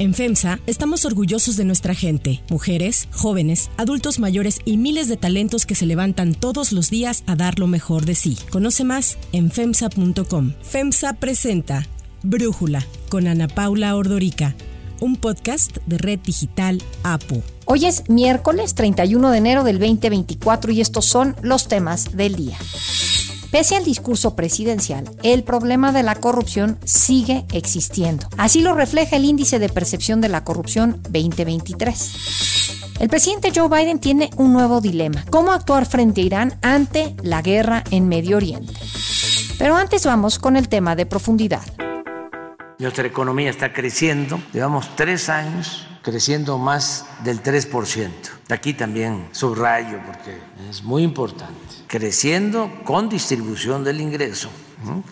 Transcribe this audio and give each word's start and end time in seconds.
En 0.00 0.14
FEMSA 0.14 0.60
estamos 0.68 1.04
orgullosos 1.04 1.56
de 1.56 1.64
nuestra 1.64 1.92
gente, 1.92 2.40
mujeres, 2.50 3.08
jóvenes, 3.10 3.68
adultos 3.76 4.20
mayores 4.20 4.60
y 4.64 4.76
miles 4.76 5.08
de 5.08 5.16
talentos 5.16 5.66
que 5.66 5.74
se 5.74 5.86
levantan 5.86 6.34
todos 6.34 6.70
los 6.70 6.88
días 6.88 7.24
a 7.26 7.34
dar 7.34 7.58
lo 7.58 7.66
mejor 7.66 8.04
de 8.04 8.14
sí. 8.14 8.38
Conoce 8.50 8.84
más 8.84 9.18
en 9.32 9.50
FEMSA.com. 9.50 10.52
FEMSA 10.62 11.14
presenta 11.14 11.84
Brújula 12.22 12.86
con 13.08 13.26
Ana 13.26 13.48
Paula 13.48 13.96
Ordorica, 13.96 14.54
un 15.00 15.16
podcast 15.16 15.78
de 15.86 15.98
Red 15.98 16.20
Digital 16.20 16.80
APU. 17.02 17.42
Hoy 17.64 17.86
es 17.86 18.08
miércoles 18.08 18.76
31 18.76 19.30
de 19.30 19.38
enero 19.38 19.64
del 19.64 19.80
2024 19.80 20.70
y 20.70 20.80
estos 20.80 21.06
son 21.06 21.34
los 21.42 21.66
temas 21.66 22.16
del 22.16 22.36
día. 22.36 22.56
Pese 23.50 23.76
al 23.76 23.84
discurso 23.84 24.36
presidencial, 24.36 25.08
el 25.22 25.42
problema 25.42 25.90
de 25.90 26.02
la 26.02 26.14
corrupción 26.14 26.78
sigue 26.84 27.46
existiendo. 27.52 28.28
Así 28.36 28.60
lo 28.60 28.74
refleja 28.74 29.16
el 29.16 29.24
índice 29.24 29.58
de 29.58 29.70
percepción 29.70 30.20
de 30.20 30.28
la 30.28 30.44
corrupción 30.44 31.00
2023. 31.08 32.96
El 33.00 33.08
presidente 33.08 33.52
Joe 33.54 33.68
Biden 33.68 34.00
tiene 34.00 34.28
un 34.36 34.52
nuevo 34.52 34.82
dilema. 34.82 35.24
¿Cómo 35.30 35.52
actuar 35.52 35.86
frente 35.86 36.20
a 36.20 36.24
Irán 36.24 36.58
ante 36.60 37.16
la 37.22 37.40
guerra 37.40 37.84
en 37.90 38.08
Medio 38.08 38.36
Oriente? 38.36 38.74
Pero 39.58 39.76
antes 39.76 40.04
vamos 40.04 40.38
con 40.38 40.56
el 40.56 40.68
tema 40.68 40.94
de 40.94 41.06
profundidad. 41.06 41.62
Nuestra 42.78 43.06
economía 43.06 43.50
está 43.50 43.72
creciendo. 43.72 44.40
Llevamos 44.52 44.94
tres 44.94 45.28
años 45.28 45.86
creciendo 46.02 46.58
más 46.58 47.06
del 47.24 47.42
3%. 47.42 48.08
Aquí 48.50 48.72
también 48.72 49.28
subrayo 49.32 49.98
porque 50.06 50.38
es 50.70 50.84
muy 50.84 51.02
importante. 51.02 51.58
Creciendo 51.88 52.70
con 52.84 53.08
distribución 53.08 53.82
del 53.82 54.00
ingreso, 54.00 54.48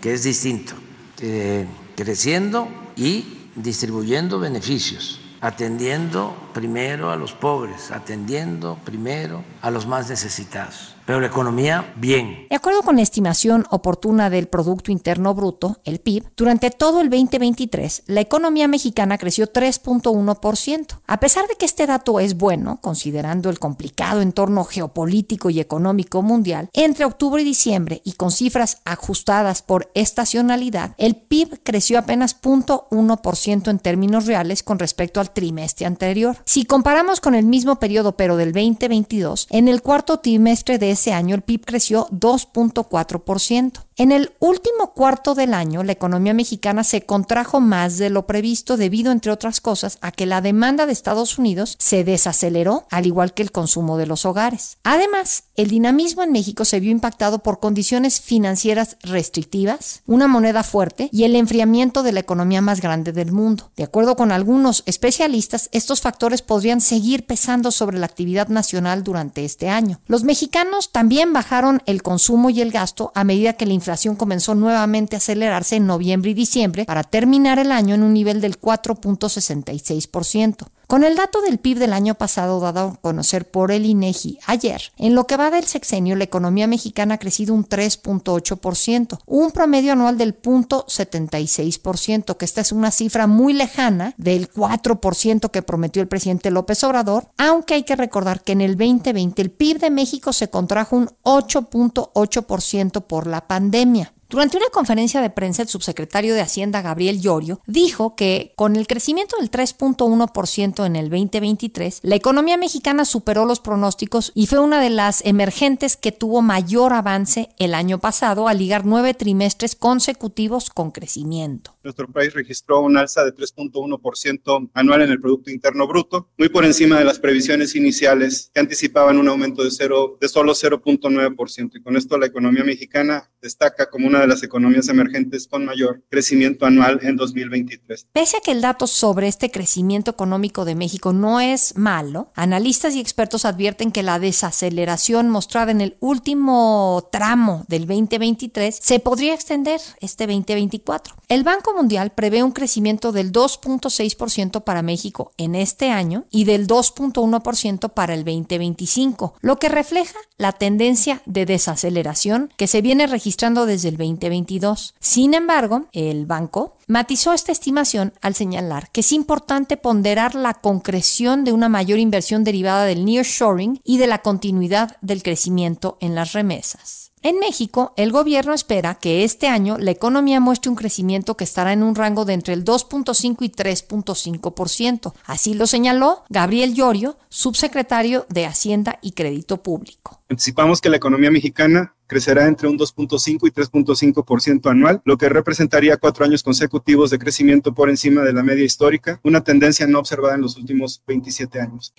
que 0.00 0.14
es 0.14 0.22
distinto, 0.22 0.74
eh, 1.20 1.66
creciendo 1.96 2.68
y 2.94 3.48
distribuyendo 3.56 4.38
beneficios, 4.38 5.20
atendiendo 5.40 6.36
primero 6.54 7.10
a 7.10 7.16
los 7.16 7.32
pobres, 7.32 7.90
atendiendo 7.90 8.78
primero 8.84 9.42
a 9.60 9.72
los 9.72 9.86
más 9.86 10.08
necesitados 10.08 10.95
pero 11.06 11.20
la 11.20 11.28
economía 11.28 11.94
bien. 11.96 12.46
De 12.50 12.56
acuerdo 12.56 12.82
con 12.82 12.96
la 12.96 13.02
estimación 13.02 13.64
oportuna 13.70 14.28
del 14.28 14.48
Producto 14.48 14.90
Interno 14.90 15.34
Bruto, 15.34 15.78
el 15.84 16.00
PIB, 16.00 16.24
durante 16.36 16.70
todo 16.70 17.00
el 17.00 17.08
2023, 17.08 18.02
la 18.06 18.20
economía 18.20 18.68
mexicana 18.68 19.16
creció 19.16 19.50
3.1%. 19.52 20.98
A 21.06 21.20
pesar 21.20 21.46
de 21.46 21.54
que 21.54 21.64
este 21.64 21.86
dato 21.86 22.18
es 22.20 22.36
bueno, 22.36 22.80
considerando 22.80 23.48
el 23.48 23.58
complicado 23.58 24.20
entorno 24.20 24.64
geopolítico 24.64 25.48
y 25.50 25.60
económico 25.60 26.22
mundial, 26.22 26.68
entre 26.72 27.04
octubre 27.04 27.40
y 27.40 27.44
diciembre 27.44 28.02
y 28.04 28.12
con 28.12 28.32
cifras 28.32 28.80
ajustadas 28.84 29.62
por 29.62 29.90
estacionalidad, 29.94 30.94
el 30.98 31.14
PIB 31.14 31.60
creció 31.62 31.98
apenas 31.98 32.40
0.1% 32.40 33.70
en 33.70 33.78
términos 33.78 34.26
reales 34.26 34.62
con 34.64 34.78
respecto 34.78 35.20
al 35.20 35.32
trimestre 35.32 35.86
anterior. 35.86 36.36
Si 36.44 36.64
comparamos 36.64 37.20
con 37.20 37.34
el 37.34 37.44
mismo 37.44 37.78
periodo 37.78 38.16
pero 38.16 38.36
del 38.36 38.52
2022, 38.52 39.46
en 39.50 39.68
el 39.68 39.82
cuarto 39.82 40.18
trimestre 40.18 40.78
de 40.78 40.95
ese 40.96 41.12
año 41.12 41.34
el 41.36 41.42
PIB 41.42 41.64
creció 41.64 42.08
2.4%. 42.08 43.85
En 43.98 44.12
el 44.12 44.32
último 44.40 44.92
cuarto 44.92 45.34
del 45.34 45.54
año, 45.54 45.82
la 45.82 45.92
economía 45.92 46.34
mexicana 46.34 46.84
se 46.84 47.06
contrajo 47.06 47.62
más 47.62 47.96
de 47.96 48.10
lo 48.10 48.26
previsto 48.26 48.76
debido, 48.76 49.10
entre 49.10 49.32
otras 49.32 49.62
cosas, 49.62 49.96
a 50.02 50.12
que 50.12 50.26
la 50.26 50.42
demanda 50.42 50.84
de 50.84 50.92
Estados 50.92 51.38
Unidos 51.38 51.76
se 51.78 52.04
desaceleró, 52.04 52.86
al 52.90 53.06
igual 53.06 53.32
que 53.32 53.42
el 53.42 53.52
consumo 53.52 53.96
de 53.96 54.04
los 54.04 54.26
hogares. 54.26 54.76
Además, 54.82 55.44
el 55.54 55.70
dinamismo 55.70 56.22
en 56.22 56.30
México 56.30 56.66
se 56.66 56.78
vio 56.78 56.90
impactado 56.90 57.38
por 57.38 57.58
condiciones 57.58 58.20
financieras 58.20 58.98
restrictivas, 59.00 60.02
una 60.04 60.28
moneda 60.28 60.62
fuerte 60.62 61.08
y 61.10 61.24
el 61.24 61.34
enfriamiento 61.34 62.02
de 62.02 62.12
la 62.12 62.20
economía 62.20 62.60
más 62.60 62.82
grande 62.82 63.12
del 63.12 63.32
mundo. 63.32 63.70
De 63.76 63.84
acuerdo 63.84 64.14
con 64.14 64.30
algunos 64.30 64.82
especialistas, 64.84 65.70
estos 65.72 66.02
factores 66.02 66.42
podrían 66.42 66.82
seguir 66.82 67.24
pesando 67.24 67.70
sobre 67.70 67.98
la 67.98 68.04
actividad 68.04 68.48
nacional 68.48 69.04
durante 69.04 69.46
este 69.46 69.70
año. 69.70 70.02
Los 70.06 70.22
mexicanos 70.22 70.92
también 70.92 71.32
bajaron 71.32 71.82
el 71.86 72.02
consumo 72.02 72.50
y 72.50 72.60
el 72.60 72.72
gasto 72.72 73.10
a 73.14 73.24
medida 73.24 73.54
que 73.54 73.64
la 73.64 73.72
inflación 73.86 74.16
comenzó 74.16 74.56
nuevamente 74.56 75.14
a 75.14 75.18
acelerarse 75.18 75.76
en 75.76 75.86
noviembre 75.86 76.32
y 76.32 76.34
diciembre 76.34 76.86
para 76.86 77.04
terminar 77.04 77.60
el 77.60 77.70
año 77.70 77.94
en 77.94 78.02
un 78.02 78.14
nivel 78.14 78.40
del 78.40 78.60
4.66%. 78.60 80.66
Con 80.86 81.02
el 81.02 81.16
dato 81.16 81.40
del 81.40 81.58
PIB 81.58 81.78
del 81.80 81.92
año 81.92 82.14
pasado 82.14 82.60
dado 82.60 82.90
a 82.90 82.96
conocer 83.00 83.50
por 83.50 83.72
el 83.72 83.86
INEGI 83.86 84.38
ayer, 84.46 84.80
en 84.96 85.16
lo 85.16 85.26
que 85.26 85.36
va 85.36 85.50
del 85.50 85.64
sexenio, 85.64 86.14
la 86.14 86.22
economía 86.22 86.68
mexicana 86.68 87.14
ha 87.14 87.18
crecido 87.18 87.54
un 87.54 87.68
3.8%, 87.68 89.18
un 89.26 89.50
promedio 89.50 89.94
anual 89.94 90.16
del 90.16 90.40
0.76%, 90.40 92.36
que 92.36 92.44
esta 92.44 92.60
es 92.60 92.70
una 92.70 92.92
cifra 92.92 93.26
muy 93.26 93.52
lejana 93.52 94.14
del 94.16 94.48
4% 94.48 95.50
que 95.50 95.62
prometió 95.62 96.02
el 96.02 96.08
presidente 96.08 96.52
López 96.52 96.84
Obrador, 96.84 97.32
aunque 97.36 97.74
hay 97.74 97.82
que 97.82 97.96
recordar 97.96 98.44
que 98.44 98.52
en 98.52 98.60
el 98.60 98.76
2020 98.76 99.42
el 99.42 99.50
PIB 99.50 99.80
de 99.80 99.90
México 99.90 100.32
se 100.32 100.50
contrajo 100.50 100.94
un 100.94 101.10
8.8% 101.24 103.02
por 103.06 103.26
la 103.26 103.48
pandemia. 103.48 104.12
Durante 104.28 104.56
una 104.56 104.66
conferencia 104.72 105.20
de 105.20 105.30
prensa, 105.30 105.62
el 105.62 105.68
subsecretario 105.68 106.34
de 106.34 106.40
Hacienda, 106.40 106.82
Gabriel 106.82 107.20
Llorio, 107.20 107.60
dijo 107.66 108.16
que 108.16 108.52
con 108.56 108.74
el 108.74 108.88
crecimiento 108.88 109.36
del 109.38 109.52
3.1% 109.52 110.84
en 110.84 110.96
el 110.96 111.10
2023, 111.10 112.00
la 112.02 112.16
economía 112.16 112.56
mexicana 112.56 113.04
superó 113.04 113.44
los 113.44 113.60
pronósticos 113.60 114.32
y 114.34 114.48
fue 114.48 114.58
una 114.58 114.80
de 114.80 114.90
las 114.90 115.24
emergentes 115.24 115.96
que 115.96 116.10
tuvo 116.10 116.42
mayor 116.42 116.92
avance 116.92 117.50
el 117.58 117.72
año 117.72 118.00
pasado 118.00 118.48
al 118.48 118.58
ligar 118.58 118.84
nueve 118.84 119.14
trimestres 119.14 119.76
consecutivos 119.76 120.70
con 120.70 120.90
crecimiento. 120.90 121.76
Nuestro 121.84 122.08
país 122.08 122.34
registró 122.34 122.80
un 122.80 122.96
alza 122.96 123.24
de 123.24 123.32
3.1% 123.32 124.70
anual 124.74 125.02
en 125.02 125.10
el 125.12 125.20
Producto 125.20 125.52
Interno 125.52 125.86
Bruto, 125.86 126.30
muy 126.36 126.48
por 126.48 126.64
encima 126.64 126.98
de 126.98 127.04
las 127.04 127.20
previsiones 127.20 127.76
iniciales 127.76 128.50
que 128.52 128.58
anticipaban 128.58 129.18
un 129.18 129.28
aumento 129.28 129.62
de, 129.62 129.70
cero, 129.70 130.18
de 130.20 130.28
solo 130.28 130.52
0.9%. 130.52 131.70
Y 131.76 131.82
con 131.82 131.96
esto 131.96 132.18
la 132.18 132.26
economía 132.26 132.64
mexicana 132.64 133.30
destaca 133.40 133.88
como 133.88 134.08
una 134.08 134.15
de 134.20 134.26
las 134.26 134.42
economías 134.42 134.88
emergentes 134.88 135.46
con 135.46 135.64
mayor 135.64 136.02
crecimiento 136.08 136.66
anual 136.66 137.00
en 137.02 137.16
2023. 137.16 138.08
Pese 138.12 138.36
a 138.36 138.40
que 138.40 138.52
el 138.52 138.60
dato 138.60 138.86
sobre 138.86 139.28
este 139.28 139.50
crecimiento 139.50 140.10
económico 140.10 140.64
de 140.64 140.74
México 140.74 141.12
no 141.12 141.40
es 141.40 141.76
malo, 141.76 142.30
analistas 142.34 142.94
y 142.94 143.00
expertos 143.00 143.44
advierten 143.44 143.92
que 143.92 144.02
la 144.02 144.18
desaceleración 144.18 145.28
mostrada 145.28 145.70
en 145.70 145.80
el 145.80 145.96
último 146.00 147.08
tramo 147.10 147.64
del 147.68 147.86
2023 147.86 148.78
se 148.80 149.00
podría 149.00 149.34
extender 149.34 149.80
este 150.00 150.26
2024. 150.26 151.14
El 151.28 151.42
Banco 151.42 151.74
Mundial 151.74 152.12
prevé 152.12 152.42
un 152.42 152.52
crecimiento 152.52 153.12
del 153.12 153.32
2.6% 153.32 154.62
para 154.62 154.82
México 154.82 155.32
en 155.36 155.54
este 155.54 155.90
año 155.90 156.26
y 156.30 156.44
del 156.44 156.66
2.1% 156.66 157.92
para 157.92 158.14
el 158.14 158.24
2025, 158.24 159.34
lo 159.40 159.58
que 159.58 159.68
refleja 159.68 160.18
la 160.38 160.52
tendencia 160.52 161.22
de 161.26 161.46
desaceleración 161.46 162.52
que 162.56 162.66
se 162.66 162.82
viene 162.82 163.06
registrando 163.06 163.66
desde 163.66 163.88
el 163.88 163.96
2022. 164.14 164.94
Sin 165.00 165.34
embargo, 165.34 165.86
el 165.92 166.26
banco 166.26 166.76
matizó 166.86 167.32
esta 167.32 167.52
estimación 167.52 168.12
al 168.22 168.34
señalar 168.34 168.90
que 168.90 169.00
es 169.00 169.12
importante 169.12 169.76
ponderar 169.76 170.34
la 170.34 170.54
concreción 170.54 171.44
de 171.44 171.52
una 171.52 171.68
mayor 171.68 171.98
inversión 171.98 172.44
derivada 172.44 172.84
del 172.84 173.04
nearshoring 173.04 173.80
y 173.84 173.98
de 173.98 174.06
la 174.06 174.18
continuidad 174.18 174.96
del 175.00 175.22
crecimiento 175.22 175.98
en 176.00 176.14
las 176.14 176.32
remesas. 176.32 177.06
En 177.26 177.40
México, 177.40 177.92
el 177.96 178.12
gobierno 178.12 178.54
espera 178.54 178.94
que 178.94 179.24
este 179.24 179.48
año 179.48 179.78
la 179.78 179.90
economía 179.90 180.38
muestre 180.38 180.70
un 180.70 180.76
crecimiento 180.76 181.36
que 181.36 181.42
estará 181.42 181.72
en 181.72 181.82
un 181.82 181.96
rango 181.96 182.24
de 182.24 182.34
entre 182.34 182.54
el 182.54 182.64
2.5 182.64 183.38
y 183.40 183.48
3.5%. 183.48 185.12
Así 185.24 185.54
lo 185.54 185.66
señaló 185.66 186.22
Gabriel 186.28 186.74
Llorio, 186.74 187.18
subsecretario 187.28 188.26
de 188.28 188.46
Hacienda 188.46 189.00
y 189.02 189.10
Crédito 189.10 189.60
Público. 189.60 190.20
Anticipamos 190.28 190.80
que 190.80 190.88
la 190.88 190.98
economía 190.98 191.32
mexicana 191.32 191.95
crecerá 192.06 192.46
entre 192.46 192.68
un 192.68 192.78
2.5 192.78 193.48
y 193.48 193.50
3.5% 193.50 194.70
anual, 194.70 195.02
lo 195.04 195.16
que 195.16 195.28
representaría 195.28 195.96
cuatro 195.96 196.24
años 196.24 196.42
consecutivos 196.42 197.10
de 197.10 197.18
crecimiento 197.18 197.74
por 197.74 197.90
encima 197.90 198.22
de 198.22 198.32
la 198.32 198.42
media 198.42 198.64
histórica, 198.64 199.20
una 199.22 199.42
tendencia 199.42 199.86
no 199.86 199.98
observada 199.98 200.34
en 200.34 200.42
los 200.42 200.56
últimos 200.56 201.02
27 201.06 201.60
años. 201.60 201.92